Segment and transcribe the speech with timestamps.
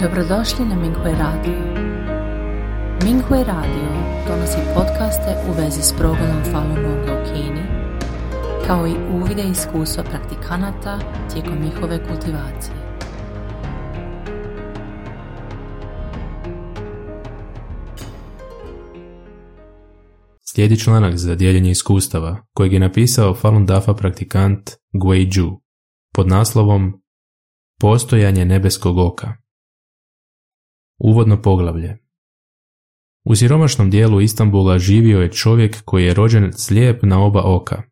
[0.00, 1.52] Dobrodošli na Minghui Radio.
[3.04, 3.88] Minghui Radio
[4.28, 7.62] donosi podcaste u vezi s progledom Falun Gonga u Kini,
[8.66, 10.98] kao i uvide iskustva praktikanata
[11.32, 12.76] tijekom njihove kultivacije.
[20.40, 25.60] Slijedi članak za dijeljenje iskustava kojeg je napisao Falun Dafa praktikant Guei Zhu
[26.14, 27.02] pod naslovom
[27.80, 29.43] Postojanje nebeskog oka.
[31.06, 31.98] Uvodno poglavlje
[33.24, 37.82] U siromašnom dijelu Istambula živio je čovjek koji je rođen slijep na oba oka.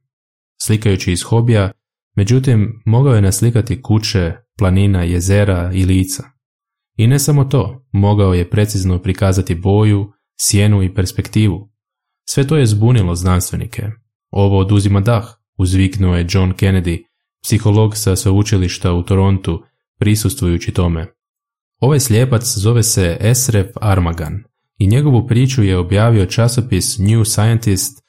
[0.62, 1.70] Slikajući iz hobija,
[2.16, 6.22] međutim, mogao je naslikati kuće, planina, jezera i lica.
[6.96, 11.70] I ne samo to, mogao je precizno prikazati boju, sjenu i perspektivu.
[12.28, 13.82] Sve to je zbunilo znanstvenike.
[14.30, 15.24] Ovo oduzima dah,
[15.58, 17.04] uzviknuo je John Kennedy,
[17.42, 19.62] psiholog sa sveučilišta u Torontu,
[19.98, 21.21] prisustvujući tome.
[21.82, 24.42] Ovaj slijepac zove se Esref Armagan
[24.78, 28.02] i njegovu priču je objavio časopis New Scientist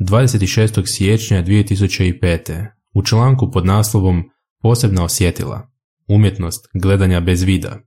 [0.00, 0.86] 26.
[0.86, 2.66] siječnja 2005.
[2.94, 4.22] u članku pod naslovom
[4.62, 5.70] Posebna osjetila.
[6.08, 7.78] Umjetnost gledanja bez vida.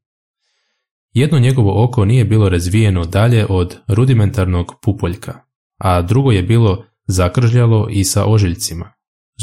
[1.14, 5.40] Jedno njegovo oko nije bilo razvijeno dalje od rudimentarnog pupoljka,
[5.78, 8.94] a drugo je bilo zakržljalo i sa ožiljcima,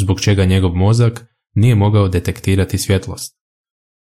[0.02, 3.36] zbog čega njegov mozak nije mogao detektirati svjetlost.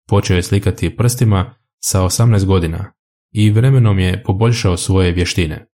[0.08, 2.92] Počeo je slikati prstima sa 18 godina
[3.32, 5.66] i vremenom je poboljšao svoje vještine.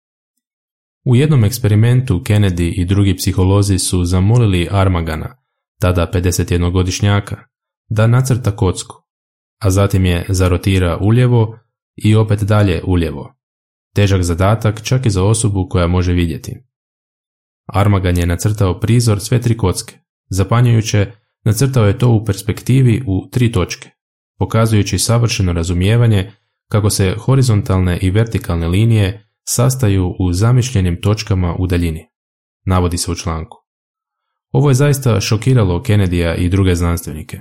[1.05, 5.37] U jednom eksperimentu Kennedy i drugi psiholozi su zamolili Armagana,
[5.79, 7.35] tada 51-godišnjaka,
[7.89, 8.95] da nacrta kocku,
[9.61, 11.59] a zatim je zarotira uljevo
[11.95, 13.35] i opet dalje uljevo.
[13.95, 16.55] Težak zadatak čak i za osobu koja može vidjeti.
[17.65, 19.99] Armagan je nacrtao prizor sve tri kocke.
[20.29, 21.11] Zapanjujuće,
[21.43, 23.94] nacrtao je to u perspektivi u tri točke
[24.39, 26.31] pokazujući savršeno razumijevanje
[26.71, 32.07] kako se horizontalne i vertikalne linije sastaju u zamišljenim točkama u daljini,
[32.65, 33.57] navodi se u članku.
[34.51, 37.39] Ovo je zaista šokiralo Kennedya i druge znanstvenike.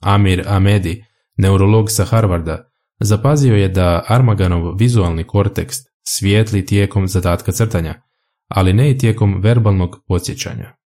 [0.00, 1.04] Amir Ahmedi,
[1.36, 8.02] neurolog sa Harvarda, zapazio je da Armaganov vizualni korteks svijetli tijekom zadatka crtanja,
[8.48, 10.76] ali ne i tijekom verbalnog podsjećanja.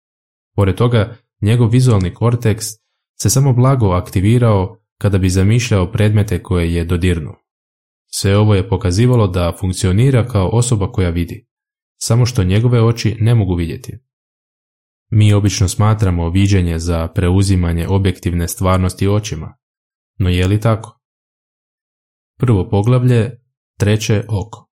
[0.57, 2.67] Pored toga, njegov vizualni korteks
[3.21, 7.35] se samo blago aktivirao kada bi zamišljao predmete koje je dodirnuo.
[8.07, 11.49] Sve ovo je pokazivalo da funkcionira kao osoba koja vidi,
[12.01, 13.99] samo što njegove oči ne mogu vidjeti.
[15.11, 19.57] Mi obično smatramo viđenje za preuzimanje objektivne stvarnosti očima,
[20.19, 21.01] no je li tako?
[22.39, 23.31] Prvo poglavlje,
[23.79, 24.69] treće oko.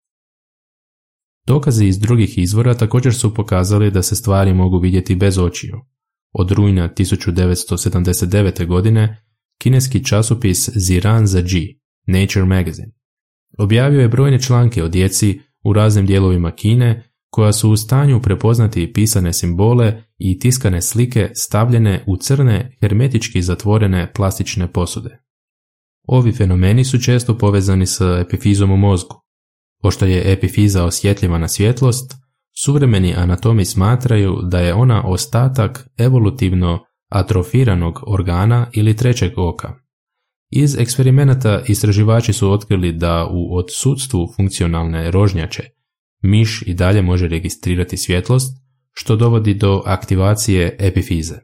[1.46, 5.76] Dokazi iz drugih izvora također su pokazali da se stvari mogu vidjeti bez očiju.
[6.32, 8.66] Od rujna 1979.
[8.66, 9.25] godine
[9.58, 12.92] kineski časopis Ziran za Ji, Nature Magazine.
[13.58, 18.92] Objavio je brojne članke o djeci u raznim dijelovima Kine koja su u stanju prepoznati
[18.92, 25.18] pisane simbole i tiskane slike stavljene u crne, hermetički zatvorene plastične posude.
[26.08, 29.22] Ovi fenomeni su često povezani s epifizom u mozgu.
[29.82, 32.14] Pošto je epifiza osjetljiva na svjetlost,
[32.58, 39.74] suvremeni anatomi smatraju da je ona ostatak evolutivno atrofiranog organa ili trećeg oka.
[40.50, 45.62] Iz eksperimenata istraživači su otkrili da u odsudstvu funkcionalne rožnjače
[46.22, 48.56] miš i dalje može registrirati svjetlost,
[48.92, 51.34] što dovodi do aktivacije epifize.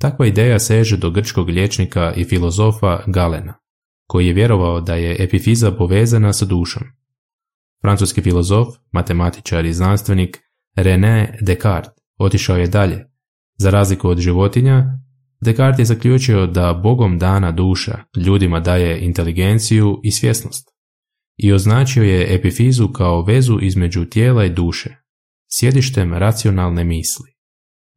[0.00, 3.54] Takva ideja seže do grčkog liječnika i filozofa Galena,
[4.06, 6.82] koji je vjerovao da je epifiza povezana sa dušom.
[7.82, 10.38] Francuski filozof, matematičar i znanstvenik
[10.76, 13.15] René Descartes otišao je dalje
[13.58, 14.84] za razliku od životinja,
[15.40, 20.76] Descartes je zaključio da Bogom dana duša ljudima daje inteligenciju i svjesnost
[21.36, 24.96] i označio je epifizu kao vezu između tijela i duše,
[25.58, 27.36] sjedištem racionalne misli.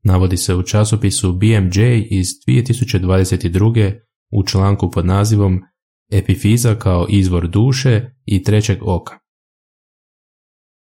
[0.03, 3.99] Navodi se u časopisu BMJ iz 2022.
[4.31, 5.61] u članku pod nazivom
[6.11, 9.19] Epifiza kao izvor duše i trećeg oka.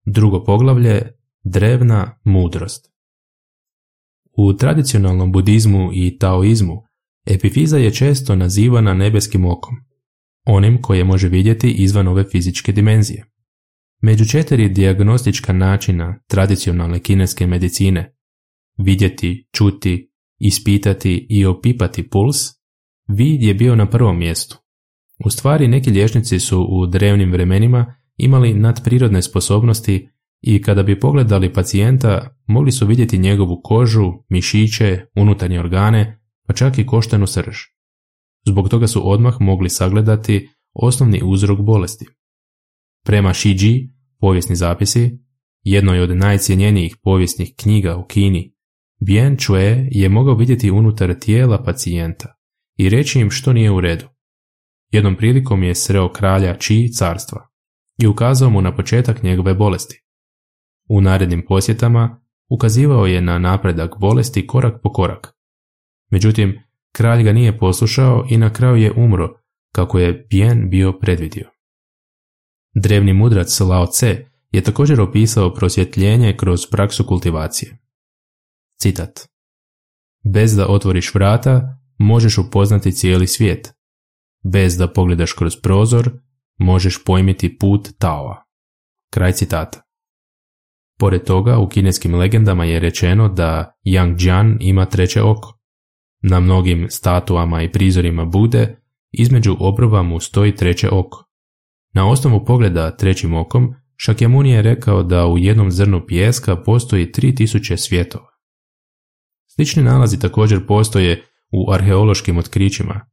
[0.06, 1.14] Drugo poglavlje
[1.44, 2.97] Drevna mudrost
[4.38, 6.84] u tradicionalnom budizmu i taoizmu
[7.26, 9.76] epifiza je često nazivana nebeskim okom,
[10.46, 13.26] onim koje može vidjeti izvan ove fizičke dimenzije.
[14.02, 18.16] Među četiri dijagnostička načina tradicionalne kineske medicine
[18.78, 22.38] vidjeti, čuti, ispitati i opipati puls,
[23.08, 24.58] vid je bio na prvom mjestu.
[25.26, 30.10] U stvari neki liječnici su u drevnim vremenima imali nadprirodne sposobnosti
[30.42, 36.78] i kada bi pogledali pacijenta mogli su vidjeti njegovu kožu, mišiće, unutarnje organe, pa čak
[36.78, 37.56] i koštenu srž.
[38.48, 42.06] Zbog toga su odmah mogli sagledati osnovni uzrok bolesti.
[43.06, 45.20] Prema Shiji, povijesni zapisi,
[45.64, 48.58] jednoj od najcijenjenijih povijesnih knjiga u Kini,
[49.00, 52.36] Bien Chue je mogao vidjeti unutar tijela pacijenta
[52.78, 54.06] i reći im što nije u redu.
[54.92, 57.48] Jednom prilikom je sreo kralja Chi carstva
[58.02, 60.04] i ukazao mu na početak njegove bolesti.
[60.90, 65.34] U narednim posjetama ukazivao je na napredak bolesti korak po korak.
[66.12, 69.30] Međutim, kralj ga nije poslušao i na kraju je umro,
[69.72, 71.50] kako je Bien bio predvidio.
[72.76, 77.78] Drevni mudrac Lao Tse je također opisao prosvjetljenje kroz praksu kultivacije.
[78.82, 79.20] Citat.
[80.34, 83.74] Bez da otvoriš vrata, možeš upoznati cijeli svijet.
[84.52, 86.12] Bez da pogledaš kroz prozor,
[86.58, 88.44] možeš pojmiti put Taoa.
[89.12, 89.87] Kraj citata.
[91.00, 95.60] Pored toga, u kineskim legendama je rečeno da Yang Jian ima treće oko.
[96.22, 101.24] Na mnogim statuama i prizorima Bude, između obrova mu stoji treće oko.
[101.94, 103.74] Na osnovu pogleda trećim okom,
[104.08, 108.30] Shakyamuni je rekao da u jednom zrnu pijeska postoji 3000 svjetova.
[109.56, 113.10] Slični nalazi također postoje u arheološkim otkrićima.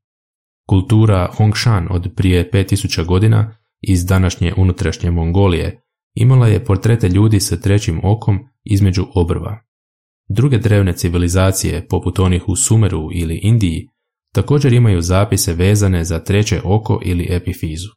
[0.69, 5.84] Kultura Hongshan od prije 5000 godina iz današnje unutrašnje Mongolije
[6.15, 9.61] imala je portrete ljudi sa trećim okom između obrva.
[10.29, 13.89] Druge drevne civilizacije, poput onih u Sumeru ili Indiji,
[14.35, 17.89] također imaju zapise vezane za treće oko ili epifizu.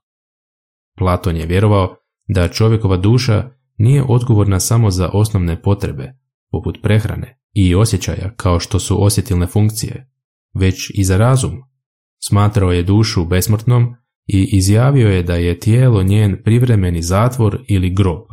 [0.97, 1.95] Platon je vjerovao
[2.27, 6.13] da čovjekova duša nije odgovorna samo za osnovne potrebe,
[6.51, 10.09] poput prehrane i osjećaja kao što su osjetilne funkcije,
[10.53, 11.53] već i za razum.
[12.27, 13.95] Smatrao je dušu besmrtnom
[14.27, 18.24] i izjavio je da je tijelo njen privremeni zatvor ili grob,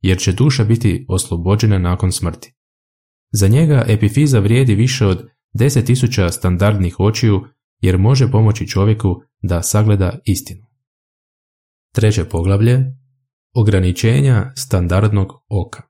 [0.00, 2.54] jer će duša biti oslobođena nakon smrti.
[3.32, 7.44] Za njega epifiza vrijedi više od 10.000 standardnih očiju
[7.80, 10.66] jer može pomoći čovjeku da sagleda istinu.
[11.94, 12.84] Treće poglavlje
[13.54, 15.82] Ograničenja standardnog oka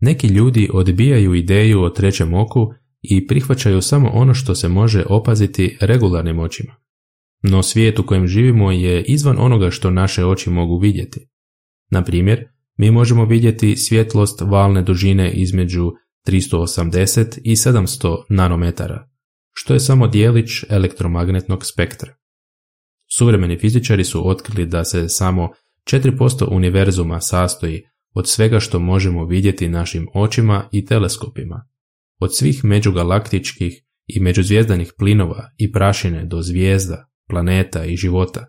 [0.00, 2.72] Neki ljudi odbijaju ideju o trećem oku
[3.02, 6.74] i prihvaćaju samo ono što se može opaziti regularnim očima.
[7.42, 11.28] No svijet u kojem živimo je izvan onoga što naše oči mogu vidjeti.
[11.90, 12.44] Na primjer,
[12.78, 15.90] mi možemo vidjeti svjetlost valne dužine između
[16.26, 19.08] 380 i 700 nanometara,
[19.52, 22.14] što je samo dijelić elektromagnetnog spektra.
[23.16, 25.48] Suvremeni fizičari su otkrili da se samo
[25.92, 27.82] 4% univerzuma sastoji
[28.14, 31.68] od svega što možemo vidjeti našim očima i teleskopima,
[32.20, 38.46] od svih međugalaktičkih i međuzvijezdanih plinova i prašine do zvijezda, planeta i života.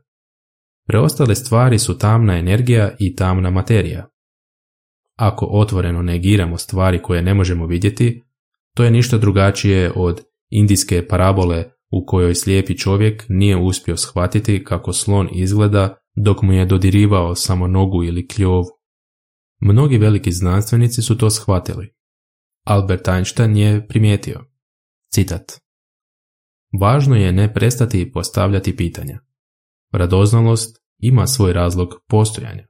[0.87, 4.07] Preostale stvari su tamna energija i tamna materija.
[5.15, 8.23] Ako otvoreno negiramo stvari koje ne možemo vidjeti,
[8.75, 14.93] to je ništa drugačije od indijske parabole u kojoj slijepi čovjek nije uspio shvatiti kako
[14.93, 18.65] slon izgleda dok mu je dodirivao samo nogu ili kljovu.
[19.61, 21.93] Mnogi veliki znanstvenici su to shvatili.
[22.65, 24.45] Albert Einstein je primijetio.
[25.13, 25.62] Citat.
[26.79, 29.19] Važno je ne prestati postavljati pitanja.
[29.91, 32.67] Radoznalost ima svoj razlog postojanja.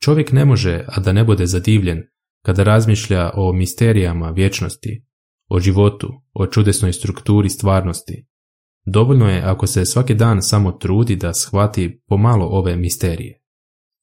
[0.00, 2.02] Čovjek ne može, a da ne bude zadivljen,
[2.44, 5.04] kada razmišlja o misterijama vječnosti,
[5.48, 8.26] o životu, o čudesnoj strukturi stvarnosti.
[8.86, 13.42] Dovoljno je ako se svaki dan samo trudi da shvati pomalo ove misterije.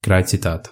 [0.03, 0.69] Kraj citata.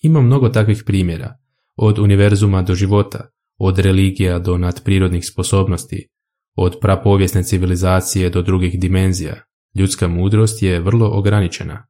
[0.00, 1.38] Ima mnogo takvih primjera,
[1.76, 6.08] od univerzuma do života, od religija do nadprirodnih sposobnosti,
[6.54, 9.44] od prapovijesne civilizacije do drugih dimenzija.
[9.74, 11.86] Ljudska mudrost je vrlo ograničena.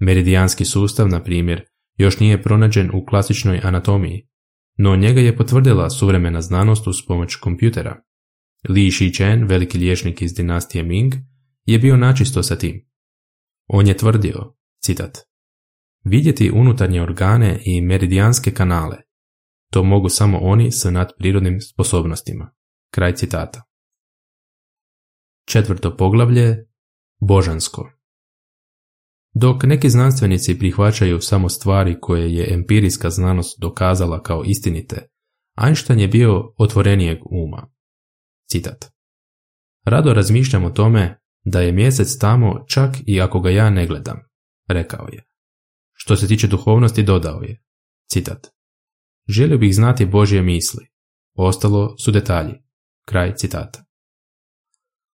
[0.00, 1.64] Meridijanski sustav, na primjer,
[1.96, 4.28] još nije pronađen u klasičnoj anatomiji,
[4.76, 8.02] no njega je potvrdila suvremena znanost uz pomoć kompjutera.
[8.68, 11.14] Li Shichen, veliki liječnik iz dinastije Ming,
[11.64, 12.88] je bio načisto sa tim.
[13.66, 15.18] On je tvrdio, citat,
[16.04, 18.96] vidjeti unutarnje organe i meridijanske kanale.
[19.70, 22.54] To mogu samo oni sa nadprirodnim sposobnostima.
[22.90, 23.71] Kraj citata.
[25.46, 26.66] Četvrto poglavlje
[27.20, 27.90] Božansko
[29.34, 35.08] dok neki znanstvenici prihvaćaju samo stvari koje je empirijska znanost dokazala kao istinite,
[35.64, 37.72] Einstein je bio otvorenijeg uma.
[38.50, 38.84] Citat.
[39.84, 44.18] Rado razmišljam o tome da je mjesec tamo čak i ako ga ja ne gledam,
[44.68, 45.24] rekao je.
[45.92, 47.62] Što se tiče duhovnosti dodao je.
[48.10, 48.46] Citat.
[49.28, 50.86] Želio bih znati Božje misli.
[51.34, 52.54] Ostalo su detalji.
[53.06, 53.84] Kraj citata.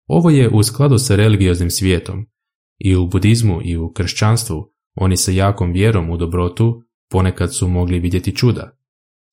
[0.07, 2.25] Ovo je u skladu sa religioznim svijetom,
[2.77, 6.81] i u budizmu i u kršćanstvu oni sa jakom vjerom u dobrotu
[7.11, 8.77] ponekad su mogli vidjeti čuda.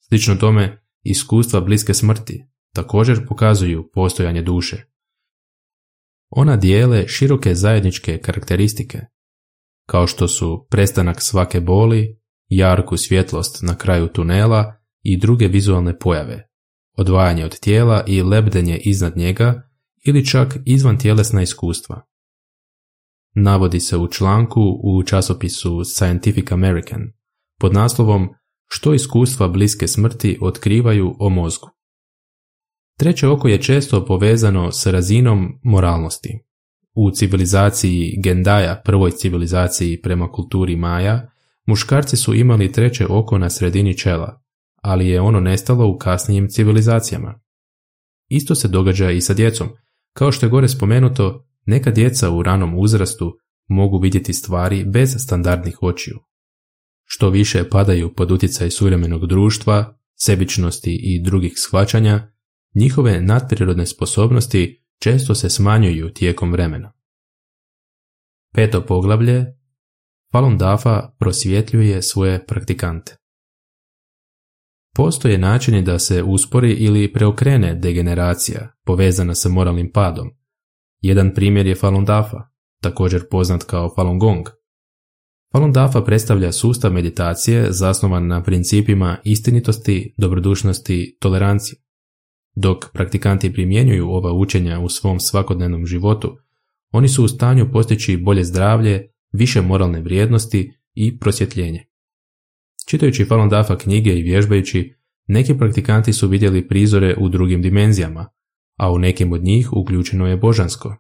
[0.09, 4.85] Slično tome, iskustva bliske smrti također pokazuju postojanje duše.
[6.31, 9.00] ona dijele široke zajedničke karakteristike,
[9.88, 16.49] kao što su prestanak svake boli, jarku svjetlost na kraju tunela i druge vizualne pojave,
[16.97, 19.72] odvajanje od tijela i lebdenje iznad njega
[20.05, 22.03] ili čak izvan tjelesna iskustva.
[23.35, 27.01] Navodi se u članku u časopisu Scientific American
[27.61, 28.29] pod naslovom
[28.75, 31.71] Što iskustva bliske smrti otkrivaju o mozgu.
[32.99, 36.39] Treće oko je često povezano s razinom moralnosti.
[36.95, 41.31] U civilizaciji Gendaja, prvoj civilizaciji prema kulturi Maja,
[41.67, 44.43] muškarci su imali treće oko na sredini čela,
[44.83, 47.41] ali je ono nestalo u kasnijim civilizacijama.
[48.29, 49.69] Isto se događa i sa djecom.
[50.12, 53.38] Kao što je gore spomenuto, neka djeca u ranom uzrastu
[53.69, 56.19] mogu vidjeti stvari bez standardnih očiju.
[57.04, 62.33] Što više padaju pod utjecaj suvremenog društva, sebičnosti i drugih shvaćanja,
[62.75, 66.92] njihove nadprirodne sposobnosti često se smanjuju tijekom vremena.
[68.54, 69.47] Peto poglavlje
[70.33, 73.16] Falun Dafa prosvjetljuje svoje praktikante.
[74.97, 80.31] Postoje načini da se uspori ili preokrene degeneracija povezana sa moralnim padom.
[81.01, 82.43] Jedan primjer je Falun Dafa,
[82.81, 84.47] također poznat kao Falun Gong.
[85.53, 91.79] Falun Dafa predstavlja sustav meditacije zasnovan na principima istinitosti, dobrodušnosti, tolerancije.
[92.55, 96.37] Dok praktikanti primjenjuju ova učenja u svom svakodnevnom životu,
[96.91, 101.92] oni su u stanju postići bolje zdravlje, više moralne vrijednosti i prosvjetljenje.
[102.87, 104.95] Čitajući Falun Dafa knjige i vježbajući,
[105.27, 108.29] neki praktikanti su vidjeli prizore u drugim dimenzijama,
[108.79, 110.97] a u nekim od njih uključeno je božansko.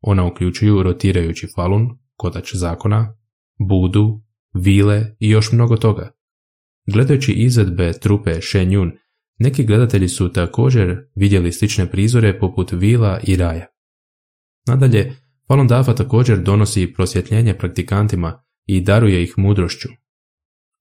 [0.00, 3.16] Ona uključuju rotirajući falun, kotač zakona,
[3.68, 4.22] budu,
[4.54, 6.10] vile i još mnogo toga.
[6.92, 8.90] Gledajući izvedbe trupe Shen Yun,
[9.38, 13.66] neki gledatelji su također vidjeli slične prizore poput vila i raja.
[14.66, 15.12] Nadalje,
[15.48, 19.88] Falun Dafa također donosi prosvjetljenje praktikantima i daruje ih mudrošću.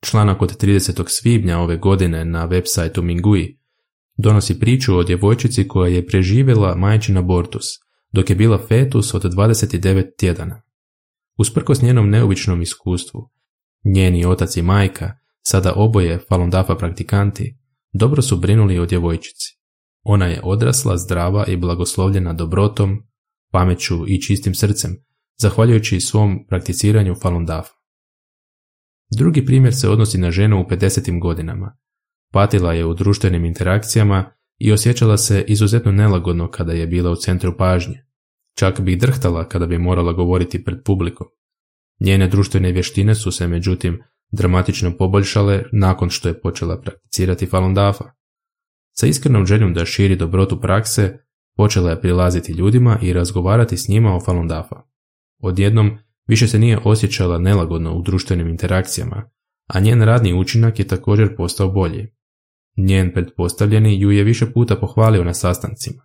[0.02, 1.04] Članak od 30.
[1.08, 3.58] svibnja ove godine na web sajtu Mingui
[4.18, 7.64] donosi priču o djevojčici koja je preživjela majčin abortus,
[8.12, 10.62] dok je bila fetus od 29 tjedana.
[11.38, 13.30] Usprkos njenom neobičnom iskustvu,
[13.86, 15.12] njeni otac i majka,
[15.42, 17.58] sada oboje Falun Dafa praktikanti,
[17.94, 19.58] dobro su brinuli o djevojčici.
[20.04, 23.04] Ona je odrasla, zdrava i blagoslovljena dobrotom,
[23.52, 24.96] pameću i čistim srcem,
[25.38, 27.77] zahvaljujući svom prakticiranju Falun Dafa.
[29.16, 31.22] Drugi primjer se odnosi na ženu u 50.
[31.22, 31.78] godinama.
[32.32, 37.58] Patila je u društvenim interakcijama i osjećala se izuzetno nelagodno kada je bila u centru
[37.58, 38.06] pažnje.
[38.56, 41.28] Čak bi drhtala kada bi morala govoriti pred publikom.
[42.00, 48.06] Njene društvene vještine su se međutim dramatično poboljšale nakon što je počela prakticirati Falun Dafa.
[48.92, 51.18] Sa iskrenom željom da širi dobrotu prakse,
[51.56, 54.76] počela je prilaziti ljudima i razgovarati s njima o Falun Dafa.
[55.40, 59.30] Odjednom, više se nije osjećala nelagodno u društvenim interakcijama,
[59.68, 62.08] a njen radni učinak je također postao bolji.
[62.78, 66.04] Njen pretpostavljeni ju je više puta pohvalio na sastancima.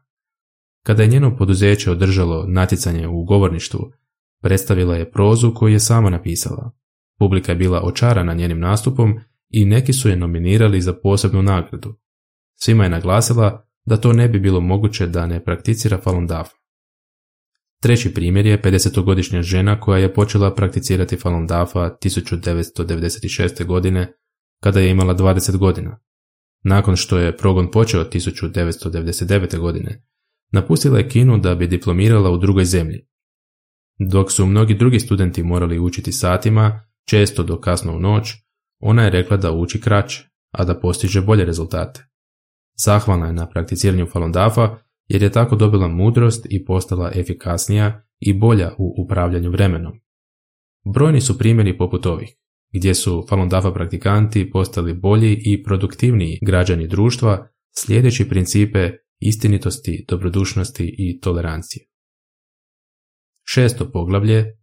[0.86, 3.92] Kada je njeno poduzeće održalo natjecanje u govorništvu,
[4.42, 6.72] predstavila je prozu koju je sama napisala.
[7.18, 11.94] Publika je bila očarana njenim nastupom i neki su je nominirali za posebnu nagradu.
[12.54, 16.61] Svima je naglasila da to ne bi bilo moguće da ne prakticira Falun Dafa.
[17.82, 23.66] Treći primjer je 50-godišnja žena koja je počela prakticirati Falun Dafa 1996.
[23.66, 24.12] godine
[24.60, 26.00] kada je imala 20 godina.
[26.64, 29.58] Nakon što je progon počeo 1999.
[29.58, 30.04] godine,
[30.52, 33.06] napustila je Kinu da bi diplomirala u drugoj zemlji.
[33.98, 38.32] Dok su mnogi drugi studenti morali učiti satima, često do kasno u noć,
[38.80, 42.06] ona je rekla da uči kraće, a da postiže bolje rezultate.
[42.84, 48.38] Zahvalna je na prakticiranju Falun Dafa jer je tako dobila mudrost i postala efikasnija i
[48.38, 49.92] bolja u upravljanju vremenom.
[50.94, 52.36] Brojni su primjeri poput ovih,
[52.72, 60.94] gdje su Falun Dafa praktikanti postali bolji i produktivniji građani društva slijedeći principe istinitosti, dobrodušnosti
[60.98, 61.86] i tolerancije.
[63.44, 64.58] Šesto poglavlje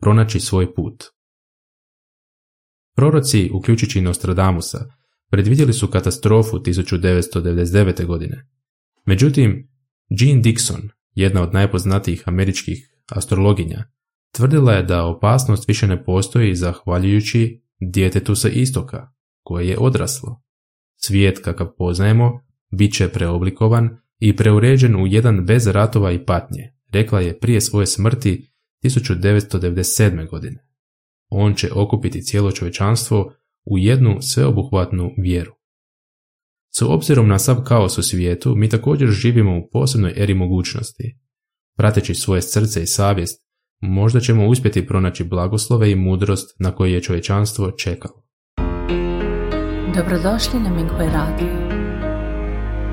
[0.00, 1.04] Pronaći svoj put
[2.96, 4.78] Proroci, uključujući Nostradamusa,
[5.30, 8.06] predvidjeli su katastrofu 1999.
[8.06, 8.48] godine.
[9.06, 9.68] Međutim,
[10.08, 13.84] Jean Dixon, jedna od najpoznatijih američkih astrologinja,
[14.34, 20.42] tvrdila je da opasnost više ne postoji zahvaljujući djetetu sa istoka, koje je odraslo.
[20.96, 22.40] Svijet kakav poznajemo
[22.70, 27.86] bit će preoblikovan i preuređen u jedan bez ratova i patnje, rekla je prije svoje
[27.86, 28.50] smrti
[28.84, 30.28] 1997.
[30.28, 30.66] godine.
[31.28, 35.52] On će okupiti cijelo čovječanstvo u jednu sveobuhvatnu vjeru.
[36.74, 41.18] S obzirom na sav kaos u svijetu, mi također živimo u posebnoj eri mogućnosti.
[41.76, 43.42] Prateći svoje srce i savjest,
[43.80, 48.14] možda ćemo uspjeti pronaći blagoslove i mudrost na koje je čovječanstvo čekalo.
[49.96, 51.82] Dobrodošli na Minghui Radio.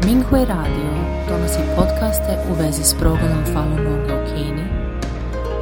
[0.06, 0.92] Minghui Radio
[1.30, 4.64] donosi podcaste u vezi s progledom Falun Gonga u Kini,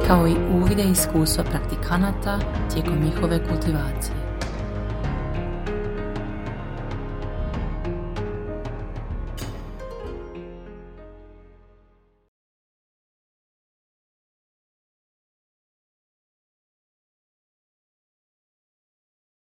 [0.06, 2.38] kao i uvide iskustva praktikanata
[2.72, 4.17] tijekom njihove kultivacije.